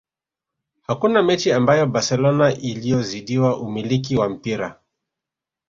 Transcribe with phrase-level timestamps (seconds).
[0.81, 4.79] hakuna mechi ambayo barcelona aliyozidiwa umiliki wa mpira